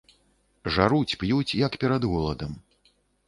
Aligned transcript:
Жаруць, 0.77 1.17
п'юць, 1.23 1.57
як 1.67 1.77
перад 1.85 2.09
голадам. 2.13 2.51